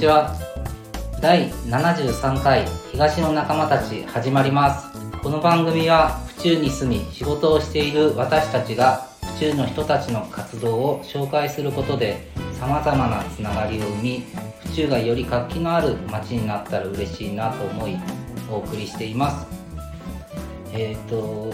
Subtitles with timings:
[0.00, 0.34] ちは。
[1.20, 4.88] 第73回東の仲間たち始まります。
[5.22, 14.24] この番組は府中に住み仕事をしている私たちが府中の人たちの活動を紹介することでさまざまなつながりを生み
[14.64, 17.98] 府中がより活気のある街になったら嬉しいなと思い
[18.50, 19.46] お送りしています。
[20.72, 21.52] えっ、と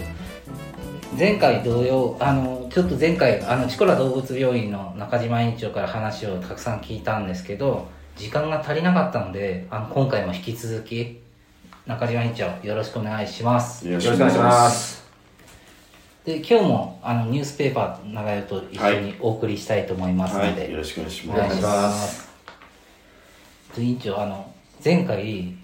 [1.19, 11.21] 前回同様あのちょっと前回あのチコラ動物病院の中島院長から話をたくさん聞いたんですけど時間が足りなかったのであの今回も引き続き
[11.87, 15.07] 中島院長よろしくお願いしますよろしくお願いします。
[16.25, 21.39] で今日もあのニュースペーパー長代と一緒にお送りしたいと思いますので、はい、よろしくお願いしおます。
[21.39, 22.29] 願いします。
[23.73, 24.53] と委員長あの
[24.85, 25.55] 前回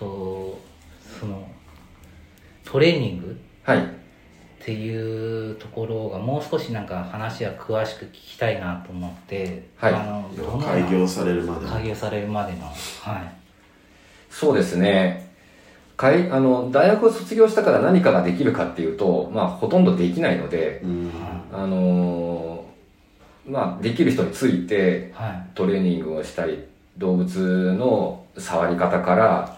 [0.00, 0.60] と
[1.20, 1.48] その
[2.64, 3.95] トレーニングはい。
[4.66, 9.94] っていうところがもう少しなんか話は詳しく聞きたいなと思って、はい。
[9.94, 11.70] あのどんな開業されるまでの。
[11.70, 13.32] 開業されるまでのはい。
[14.28, 15.30] そうですね。
[15.96, 21.12] かいあの大学を卒業したから何かができるかっていうと、まあ、ほとんどできないので、うん。
[21.52, 25.50] あのーまあ、できる人についてはい。
[25.54, 26.64] トレーニングをしたり
[26.98, 29.56] 動物の触り方から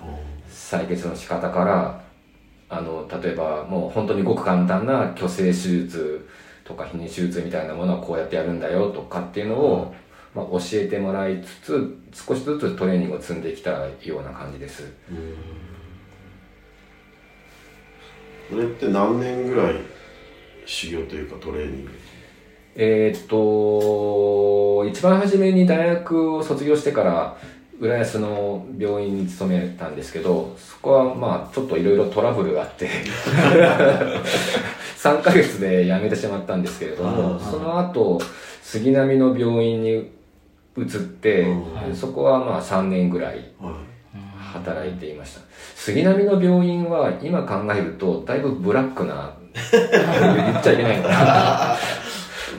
[0.50, 2.07] 採血の仕方から
[2.70, 6.28] あの例えばもう本当にごく簡単な虚勢手術
[6.64, 9.94] とか避妊手術みたいなものはこうやってやるんだよとかっていうのを、
[10.34, 14.92] まあ、教えてもらいつつ少しずつトレーニングを積んできたような感じです。
[18.50, 19.74] それって何年ぐらい
[20.66, 21.90] 修行というかトレーニング？
[22.80, 27.36] えーっと、一番初めに大学を卒業してから、
[27.80, 32.88] 浦安の病院に勤めたんですけど、そこはまあちょっといろいろトラブルがあって、
[34.98, 38.20] 3ヶ月で辞めてしまったんですけれども、その後、
[38.62, 40.10] 杉並の病院に
[40.76, 41.42] 移って
[41.88, 43.76] うん、そこはまあ3年ぐらいは
[44.52, 45.40] 働いていました。
[45.74, 51.76] 杉並の病院は今考えるとだいぶブラックな、言っちゃいけないのかな。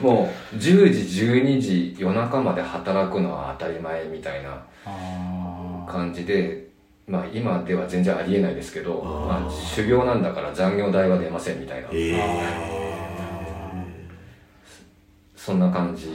[0.00, 6.68] もう10時、12時、夜中まで働くのは当たり前みたいなあ感じで、
[7.06, 11.92] まあ今では全然ありえないですけど、まあ修行なんだから残業代は出ませんみたいな、い。
[11.92, 13.00] え
[15.36, 16.08] そんな感じ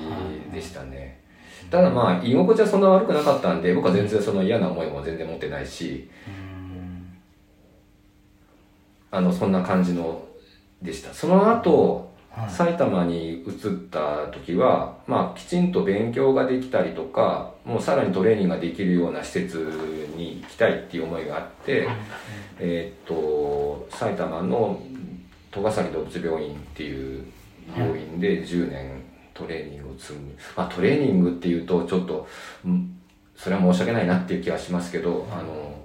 [0.53, 1.19] でしたね。
[1.71, 6.09] ただまあ居心地はそんな悪くなかったんで、僕は全然その嫌な思いも全然持ってないし、
[9.11, 10.25] あの、そんな感じの、
[10.81, 11.13] でした。
[11.13, 19.57] その後、はい埼玉に移った時は、まあ、きちんと勉強ができたりとか、もうさらにトレーニングができるような施設
[20.17, 21.87] に行きたいっていう思いがあって、
[22.59, 24.81] えーっと、埼玉の
[25.51, 27.25] 戸ヶ崎動物病院っていう
[27.75, 29.01] 病院で10年
[29.33, 30.33] トレーニングを積む。
[30.57, 32.27] まあ、トレーニングっていうと、ちょっと、
[32.65, 32.91] うん
[33.37, 35.75] それは申し訳ないなっていう気はしますけど、あの、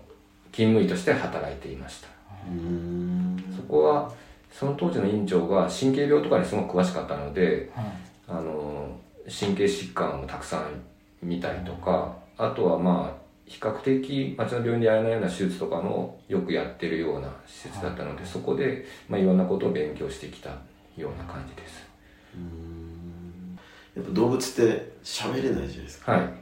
[0.53, 2.09] 勤務医として働いていました。
[2.49, 3.45] うん。
[3.57, 4.13] そこは
[4.51, 7.85] その当時の院長が神経病とかにすごく詳しかったのではい
[8.29, 8.97] あの
[9.27, 10.81] 神経疾患をたくさん
[11.21, 20.51] 見たりとかあとはまあ比較的町の病院でやらないような手術とかもよくやってるような施設だったのでそこで、まあ、いろんなことを勉強してきた
[20.97, 21.85] ような感じです。
[23.97, 26.13] やっぱ動物って喋れないじゃないですか。
[26.13, 26.41] はい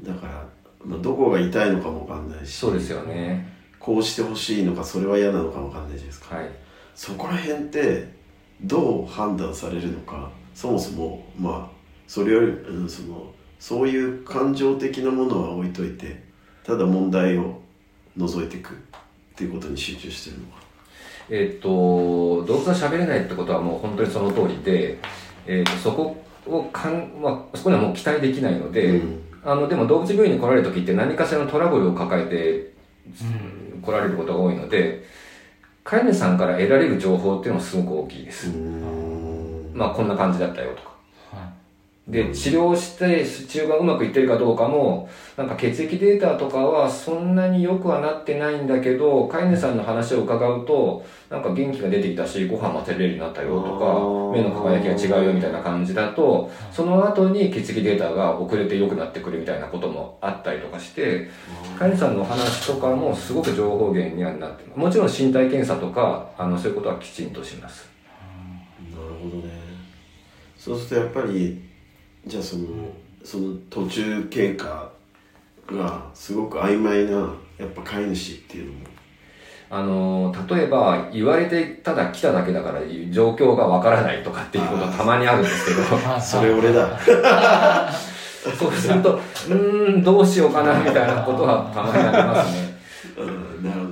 [0.00, 0.44] だから、
[0.84, 3.46] まあ、どこが痛いのかもわかんないし、そうですよね。
[3.78, 6.36] こうしてほしいのか、それは嫌なのかもわかんないじゃないですか。
[6.36, 6.48] はい。
[6.94, 8.08] そこら辺って
[8.62, 11.76] どう判断されるのかそもそもまあ
[12.06, 16.22] それより、うん、そのそういう感情的なものは置いといて
[16.64, 17.60] ただ問題を
[18.16, 18.76] 除いていくっ
[19.36, 20.62] ていうことに集中してるのか。
[21.30, 24.98] えっと動物が喋れないってことはもう本当にその通りで、
[25.46, 29.22] えっとそこをかん、まあ、そこにはもう期待できないので、うん。
[29.44, 32.72] あのでも動物病院に来られる時って何かしらのトラブルを抱えて
[33.84, 35.04] 来られることが多いので
[35.84, 39.72] 飼い主さんから得られる情報っていうのはすごく大きいです、うん。
[39.74, 40.88] まあこんな感じだったよとか。
[40.88, 41.01] はい
[42.08, 61.30] で治療して治療がうまくいってるかどうかもなんか血液データとかはそんなによくはなってないんだけど飼い主さんの話を伺うとなんか元気が出てきたしご飯も食べれるようになったよとか目の輝きが違うよみたいな感じだとその後に血液データが遅れて良くなってくるみたいなこともあったりとかして
[61.78, 67.88] 飼い主さんのお話とかもすごく情報源にはなってますもちろん身体検査とかあのそういうことはきちんとします。
[68.90, 69.52] なるほどね。
[70.56, 71.71] そうするとやっぱり
[72.26, 72.66] じゃあその
[73.24, 74.90] その途中経過
[75.66, 78.78] がすごく曖昧なやっぱ飼い主っていうのも。
[79.74, 82.80] あの例えば言われてただ来ただけだから
[83.10, 85.96] 状況がわからないとかっていうことたまにあるんですけど。
[85.96, 86.98] は いそれ俺だ。
[88.58, 92.78] そうするとうーんどうしようかなみたいなことはたまにありますね。
[93.16, 93.91] うんなるほど。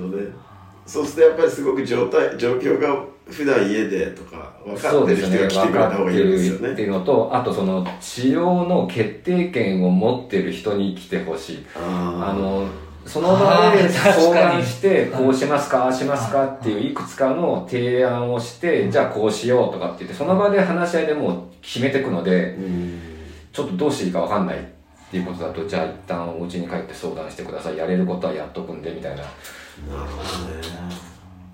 [0.91, 11.65] そうするとやっぱりすごく状態状況が普段家でとか分かってる人が来てくれた方がいいですよ分かっていうのとあとその治療の決定権を持ってる人に来てほしい。
[11.77, 12.67] ああの
[13.05, 22.99] その場で相談してこうしますかああしますかっていういくつかの提案をしてじゃあこうしようとかって言ってその場で話し合いでもう決めていくのでうん。
[23.53, 24.63] ちょっとどうしていいか分かんないっ
[25.09, 27.77] ていうことだとじゃあ一旦お家に帰って相談してください。
[27.77, 29.23] やれることはやっとくんでみたいな
[29.89, 30.23] なるほど
[30.55, 30.63] ね。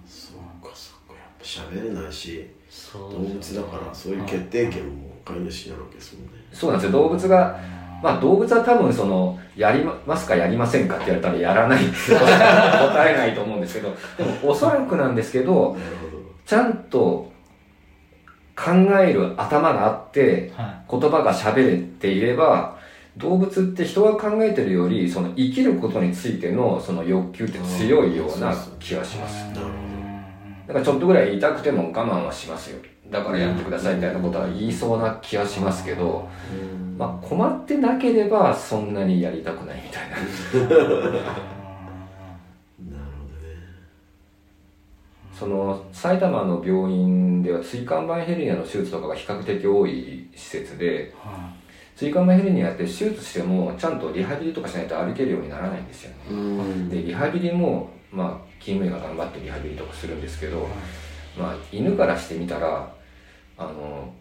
[0.08, 1.14] そうかそうか。
[1.14, 6.31] やっぱ喋れないしそう動物だからそういう決定権も飼い主になるわけですもんね。
[6.52, 7.00] そうなんですよ。
[7.00, 7.60] 動物が
[8.04, 11.86] まあ動物は多分そのやりますかやりませんかって言われたらやらない。
[11.86, 16.24] っ て答えないと思うんですけどでもおそらくなんですけどなるほど。
[16.46, 17.31] ちゃんと
[18.56, 22.76] 考える頭があっては言葉が喋れていれば
[23.18, 29.46] 動物って人が考えてるよりその生きることについてのその欲求って強いような気がします。
[29.50, 29.78] いなるほど。
[30.68, 32.80] だからちょっとぐらい言いたくても我慢はしますよ。
[33.10, 36.98] だからやってくださいみたいなことは言いそうな気はしますけど、うん。
[36.98, 40.18] まあ、困ってなければそんなにやりたくないみたいな。
[40.69, 41.38] なる
[45.34, 51.14] その埼玉の病院では椎間板ヘルニアの手術とかが比較的多い施設で
[51.97, 56.89] 椎間板ヘルニアって手術してもちゃんとリハビリとかしないと歩けるようにならないんですよね。
[56.89, 60.67] でリハビリもまあ勤務医が頑張ってリハビリとかするんですけど、
[61.35, 62.94] まあ、犬からしてみたら
[63.57, 64.13] あの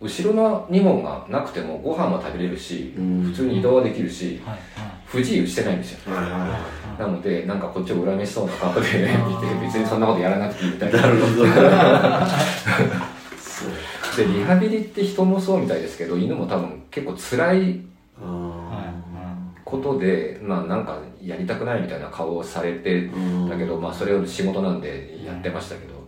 [0.00, 3.22] 後ろの2本がなくてもご飯は食べれるしうん。
[3.22, 4.58] 普通に移動はできるしはい
[5.06, 6.12] 不自由してないんですよ。
[6.12, 6.58] はいはいは
[6.98, 11.02] なのでなんかこっちを恨めしそうな顔で見て別にそんなことやらなくていいみたいいな。
[11.02, 11.46] なるほど。
[13.38, 13.70] そう
[14.18, 17.80] でリハビリって人もそうみたいですけど犬も多分結構辛い
[18.20, 18.92] あ
[19.64, 23.06] ことでまあなんかやりたくないみたいな顔をされて
[23.48, 25.98] だけどまあそれを仕事なんでやってましたけど。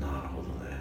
[0.00, 0.76] なるほどね。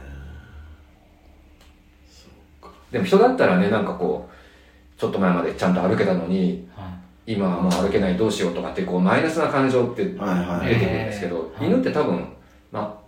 [2.92, 10.30] でも人だったらねなんかこうちょっと前までちゃんと歩けたのには今はもう歩けないどうしようとかってこうマイナスな感情って出てくるん
[10.70, 12.26] ですけど犬って多分
[12.72, 13.07] まあ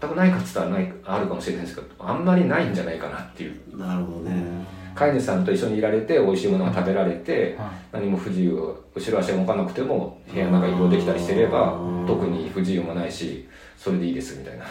[0.00, 3.78] 全くないかっつったらないあるかもしれないですけどあんまりないんじゃないかなっていう。
[3.78, 4.66] なるほどね。
[4.94, 6.50] 飼い主さんと一緒にいられて美味しい。
[6.50, 8.52] ものが食べられては何も不自由
[8.94, 13.46] 後ろ足が動かなくても部屋の中移動できたりしてればうん特に不自由もないし
[13.76, 14.64] それでいいですみたいな。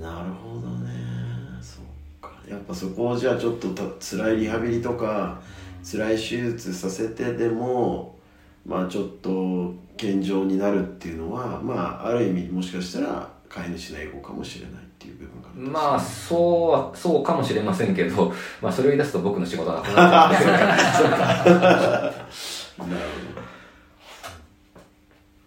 [0.00, 0.90] なるほどね。
[1.60, 2.32] そうか。
[2.48, 5.40] やっぱそこをじゃあちょっとた辛いリハビリとか
[5.82, 8.18] 辛い手術させてでも
[8.66, 22.12] まあちょっと健常になるっていうのはまあある意味もしかしたら飼い主のエゴかもしれないっていう部分があるんですねまあそうはそうかもしれませんけど、 まあ、それを言い出すと僕の仕事がなくなっちゃ
[22.78, 23.08] うんでなる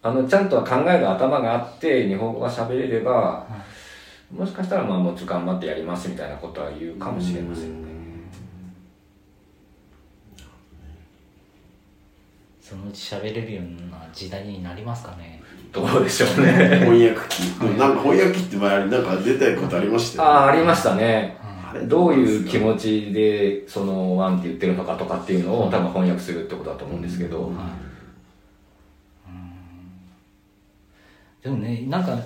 [0.03, 3.45] あのちゃんと考える頭があって日本語が喋れれば
[4.31, 7.91] もしかしたらまあもうちょっと頑張ってやりますみたいなことは言うかもしれませんね。
[12.59, 15.40] そのうち喋れるような時代になりますかね
[15.71, 16.81] どうでしょうね。
[16.83, 17.59] 翻訳機。
[17.59, 20.29] で もなんか翻訳機って前なんか出たことありましたね。
[20.29, 21.37] あありましたね。
[21.71, 27.51] あれどういう気持ちでそのワンって言ってるのかとかっていうのを多分翻訳するってことだと思うんですけど、
[31.41, 32.17] でもねなんか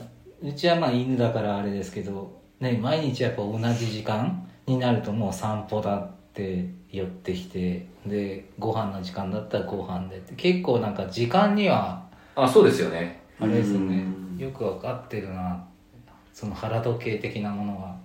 [0.42, 13.96] うちはまあ犬だからあれですけど、ね、毎日やっぱ同じ時間になるともう散歩だって寄ってきてでご飯の時間だったらご飯でって結構なんか時間にはあそうですよねあれですよね。
[13.96, 14.38] うん。
[14.38, 15.64] よく分かってるな。
[16.34, 17.96] その腹時計的なものが。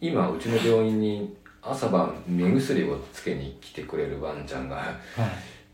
[0.00, 4.84] 今うちの病院に朝晩目薬をつけに来てくれるワンちゃんがは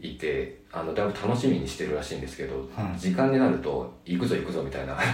[0.01, 0.11] い。
[0.13, 2.99] いてあのだいぶ楽しみにしてるらしいんですけど、はい。
[2.99, 4.97] 時間になると行くぞ行くぞみたいな。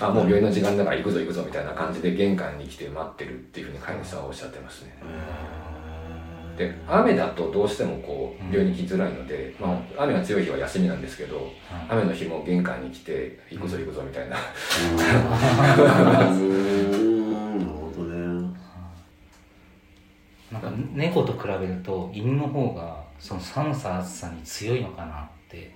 [0.00, 4.96] あもう病院の時間だから行くぞ行くぞみたいな感じで玄関に来て待ってるっていうふうに飼い主さんはおっしゃってますね
[6.56, 11.50] で雨だとどうしてもこう病院に来づらいので、まあ、雨が強い日は休みなんですけど
[11.88, 14.36] 雨の日も玄関に来て行くぞ行くぞみたいな。
[14.36, 14.42] な
[17.54, 18.52] るほどね
[20.50, 25.74] なんか猫と比べると犬の方がその寒さ暑さに強いのかなって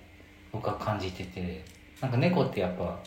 [0.52, 1.76] 僕は感じてて。
[2.00, 2.98] なんか猫ってやっぱ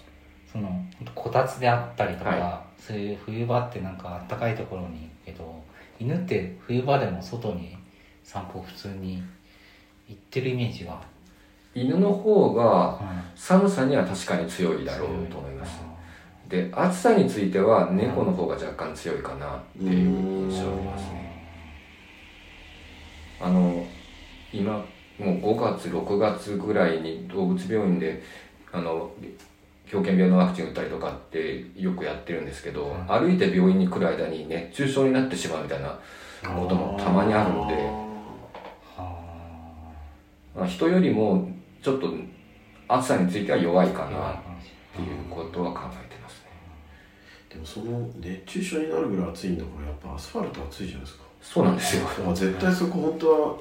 [0.52, 0.84] その
[1.14, 5.64] こたつであったりとか、はそういう冬場ってなんかあったかいところに行くけど
[6.00, 7.78] 犬って冬場でも外に
[8.24, 9.22] 散歩普通に
[10.08, 11.02] 行ってるイメージが、
[11.76, 15.80] 犬の方がうん寒さには確かに強いだろうと思います。
[16.48, 21.30] で暑さについては猫の方が若干強いかなっていう印象ありますね。
[23.40, 23.86] あの
[24.52, 24.74] 今
[25.20, 28.22] もう5月6月ぐらいに動物病院で
[28.72, 29.12] あの
[29.90, 36.00] 狂犬病のワクチン打ったりとかってよくやってるんですけど、歩いて病院に来る間に熱中症になってしまうみたいな
[36.44, 38.10] こともたまにあるので。
[40.56, 41.48] まあ人よりも
[41.82, 42.12] ちょっと
[42.88, 44.36] 暑さについては弱いかなっ
[44.94, 46.50] ていうことは考えてますね。
[47.50, 51.24] でもその熱中症になるぐらい暑いんだからやっぱアスファルト暑いじゃないですか。
[51.42, 52.08] そうなんですよ。
[52.34, 53.60] 絶対そこ本当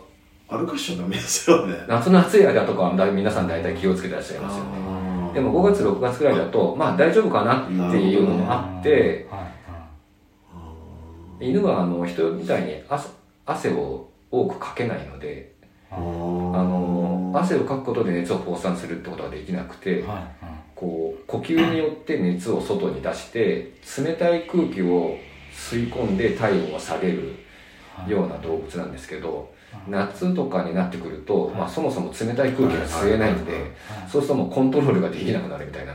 [0.48, 1.76] は歩かしちゃダメですよね。
[1.86, 5.07] 夏の暑い間とかは皆さん大体気をつけてらっしゃいますよね
[5.38, 9.24] でも5月6月ぐらいだとまあ大丈夫かなっていうのもあって
[11.40, 13.10] 犬はあの人みたいに汗
[13.46, 15.54] 汗を多くかけないので
[15.92, 20.02] あの汗をかくことで熱を放散するってことができなくて
[20.74, 25.16] こう呼吸によって熱を外に出して冷たい空気を
[25.52, 27.36] 吸い込んで体温を下げる
[28.08, 29.54] ような動物なんですけど
[29.88, 33.74] 夏とかになってくると、まあ、そもそも冷たい空気が吸えないんで
[34.10, 35.94] そうするともうコントロールができなくなるみたいな。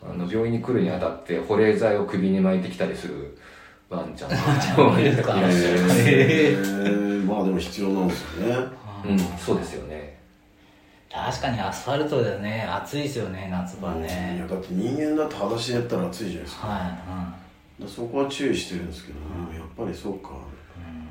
[0.00, 3.36] あの病院に来るにあたって保冷剤を首に巻いてきたりする
[3.90, 6.08] ワンちゃんもいらっしゃいます。
[6.08, 7.24] へー。
[7.24, 8.68] まあでも必要なんですよね。
[9.06, 9.18] うん。
[9.36, 10.18] そうですよね。
[11.10, 12.66] 確かにアスファルトでね。
[12.70, 17.34] 暑いですよね夏場いねやだって人間だって裸足でやったら暑いじゃないですか,、は
[17.86, 20.30] そこは注意してるんですけど、でもやっぱりそうか、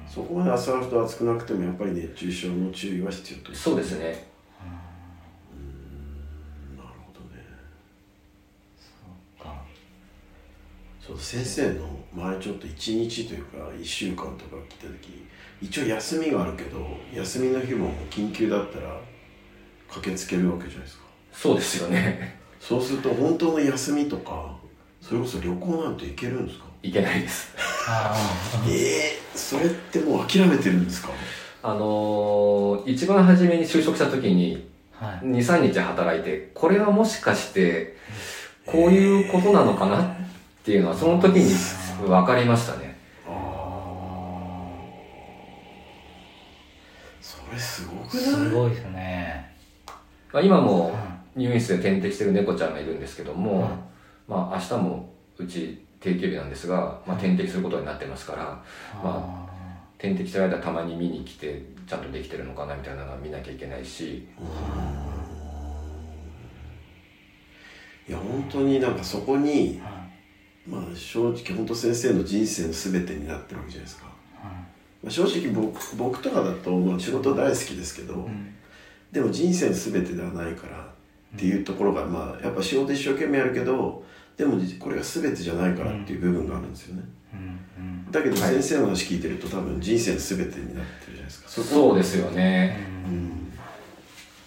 [0.08, 4.28] そこまでアスファルト暑くなくてもやっぱり熱中症の注意は必要とそうですね。
[6.76, 7.42] なるほどね。
[9.40, 9.62] いか。
[11.00, 15.26] そう先生の前ちょっと1日というか1週間とか来た時
[15.62, 19.00] 一応休みがあるけど休みの日も緊急だったら
[19.90, 21.06] 駆けつけるわけじゃないですか。
[21.32, 22.40] そうですよね。
[22.60, 24.57] そうすると本当の休みとか
[25.02, 26.66] それこそ旅行なんて行けるんですか？
[26.84, 27.54] いけないです。
[27.88, 28.16] あ
[28.68, 31.10] ええそれってもう諦めてるんですか？
[31.64, 35.26] あのー一番初めに就職した時にーはい。
[35.26, 37.96] 23日働いてこれはもしかして
[38.66, 40.16] こういうことなのかなっ
[40.64, 41.54] ていうのはその時に
[42.06, 42.98] 分かりましたね。
[47.22, 48.24] それすごくない？
[48.24, 49.56] すごいですね。
[50.34, 50.94] まあ今も
[51.36, 53.70] 入院室で点滴してる猫ちゃんがいるんですけども、
[54.28, 58.44] まあ明日もうち定休日なんですが、まあ、点滴することになってますから、
[59.04, 59.48] まあ
[59.98, 64.28] 点滴してる間たまに見に来てちゃんとできてるのかなみたいなのは見なきゃいけないし。
[68.08, 70.08] いや本当になんかそこには
[70.66, 74.06] まあ正直本当先生の人生の全てになってるわけじゃないですか、
[75.04, 78.54] まあ、正直僕僕とかだと、まあ、仕事大好きですけど、ん。
[79.12, 80.86] でも人生の全てではないから
[81.36, 84.04] っていうところがまあやっぱ仕事一生懸命やるけど
[84.38, 87.04] でもこれが全てじゃないからっていう部分があるんですよね、
[87.34, 88.12] うんうん。
[88.12, 91.50] だけど先生の話聞いてると多分人生の全てになってるじゃないですか。
[91.50, 92.78] そうですよね。
[93.08, 93.52] うん。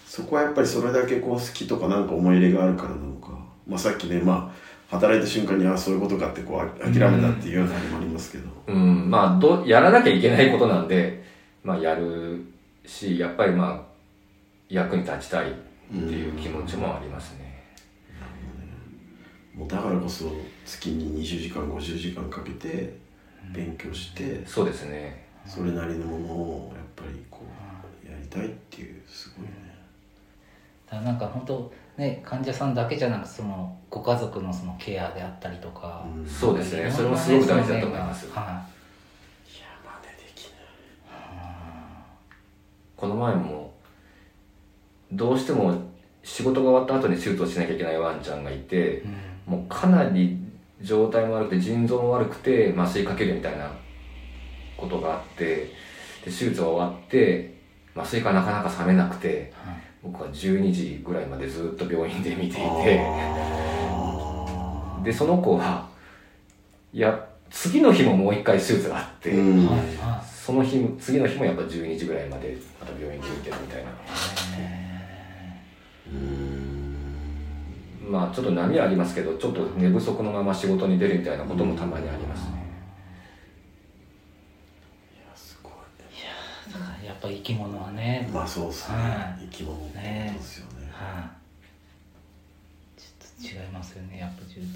[0.07, 3.29] そこはやっぱりそれだけこう好きとかなんか思い入れがあるからなのか、
[3.67, 4.53] まあ、さっきねま
[4.89, 9.09] あ働いた瞬間にああそういうことかってこうあ諦めたっていうようなのもありますけど、うん。
[9.09, 11.23] まあどやらなきゃいけないことなんで
[11.63, 12.45] まあやる
[12.85, 13.81] しやっぱりまあ
[14.69, 15.53] 役に立ちたいっ
[15.89, 17.50] ていう気持ちもありますね
[19.55, 20.31] もうだからこそ
[20.65, 22.95] 月に20時間50時間かけて
[23.53, 25.25] 勉強してそうですね。
[25.45, 27.41] それなりのものをやっぱりこ
[28.05, 29.51] うやりたいっていうすごいね。
[30.85, 36.25] だからなんか本当ね患者さんだけじゃなくそのご家族のそのケアであったりとか、うん。
[36.25, 36.89] そうですね。
[36.89, 38.29] それもすごく大事だと思います。
[38.29, 38.45] はい
[39.59, 40.53] や真似できない。
[42.95, 43.73] この前も
[45.11, 45.73] どうしても
[46.23, 49.03] 仕事が終わった後に手術をしなきゃいけないワンちゃんがいて
[49.45, 50.37] もうかなり
[50.81, 53.71] 状態も悪くて腎臓も悪くて麻酔かけるみたいな
[54.77, 55.71] ことがあってで
[56.25, 57.61] 手術が終わって
[57.95, 59.53] 麻酔がなかなか冷めなくて
[60.01, 63.01] 僕は12時ぐらいまでずっと病院で見ていて。
[65.03, 65.87] でその子は
[66.93, 69.67] いや次の日ももう一回手術があって、うん。
[69.67, 73.91] はいはその日次の日もやっぱ12時ぐらいまでまた病院で見てるみたいな。
[76.13, 76.50] うん
[78.11, 82.65] まあちょっと波はありますけどちょっと寝不足のまま仕事に出るみたいなこともたまにありますね、
[85.15, 85.71] いやすごい。
[85.71, 88.29] いだからやっぱ生き物はね。
[88.33, 88.97] まあそうっすね。
[88.97, 89.05] は
[89.41, 89.47] い。
[89.49, 90.89] 生き物ってことですよね。
[90.91, 91.21] は
[92.97, 92.99] い。
[92.99, 94.67] ちょっと違いますよねやっぱ銃と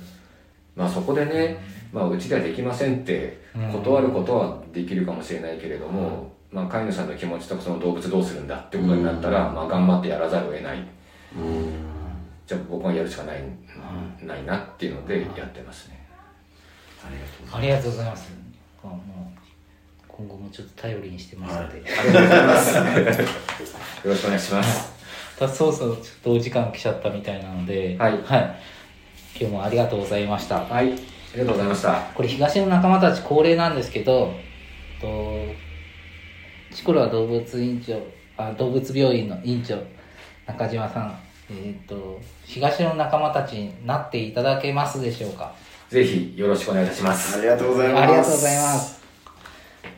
[0.76, 1.58] まあそこでね、
[1.92, 10.80] まあ、うちではできませんって断ることはできるかもしれないけれども、まあ、飼い主さんの気持ちとかその動物どうするんだってことになったら、まあ、頑張ってやらざるを得ない。
[11.38, 11.85] うん
[12.46, 13.42] じゃあ僕がやるしかない,、
[14.26, 16.06] ないなっていうのでやってますね。
[17.04, 17.58] ありがとうございます。
[17.58, 18.32] ありがとうございます。
[18.84, 19.00] あもう
[20.08, 22.78] 今後もちょっと頼りにしてますので、ありがとうございます。
[22.78, 22.84] よ
[24.06, 24.94] ろしくお願いします。
[25.40, 27.98] たそうそうちょっとお時間来ちゃったみたいなので。
[27.98, 28.14] はい。
[29.38, 30.62] 今日もありがとうございました。
[30.62, 30.94] はい。
[30.94, 30.96] あ
[31.34, 31.94] りがとうございました。
[32.14, 34.34] これ東の仲間たち恒例なんですけど
[35.02, 35.46] と
[36.74, 38.02] チコラ動物院長
[38.38, 39.78] あ動物病院の院長
[40.48, 45.54] 中島さんえっ、と東の仲間たちになっていただけますでしょうか？
[45.90, 47.38] ぜひよろしくお願いいたします。
[47.38, 48.04] ありがとうございます。
[48.04, 49.02] ありがとうございます。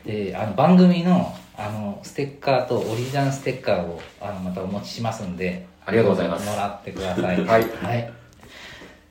[0.04, 6.46] であの番組のあのステッカーとオリジナルステッカーをあのまたお持ちしますんでありがとうございます。
[6.48, 7.44] もらってください。
[7.44, 7.68] はい。
[7.82, 8.12] はい、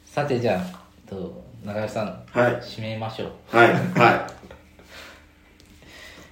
[0.05, 2.53] さてじゃあと中山さんはい。
[2.61, 3.57] 締めましょう。
[3.57, 3.73] はい。
[3.73, 4.27] は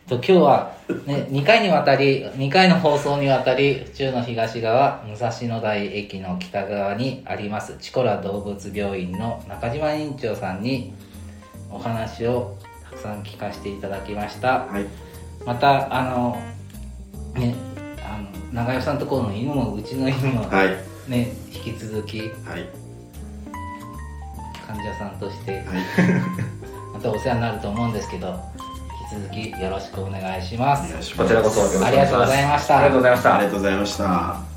[0.07, 10.93] と今日は、ね、2回にわたり2回の放送にわたり府中の東側武蔵野台駅の北側にありますチコラ動物病院の中島院長さんに
[11.71, 14.67] お話をたくさん聞かせていただきました。
[14.69, 14.85] いはい。
[15.43, 16.37] またあの
[17.33, 17.55] ね
[18.07, 21.09] あの長与さんところの犬もうちの犬もはい。
[21.09, 22.69] ね引き続きはい。
[24.67, 25.63] 患者さんとしてはい。
[26.93, 28.39] またお世話になると思うんですけど
[29.11, 31.15] 続きよろしくお願いします。
[31.15, 32.79] こちらこそありがとうございました。
[32.79, 33.35] ありがとうございました。
[33.35, 34.55] ありがとうございました。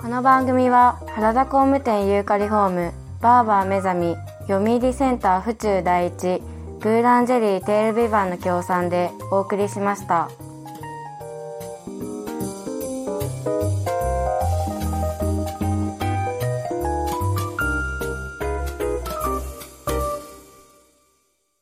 [0.00, 4.16] この番組は原田工務店ユーカリホームバーバー目覚み
[4.48, 6.42] 読売センター府中第一
[6.80, 10.28] グーランジェリーテールビバンの協賛でお送りしました。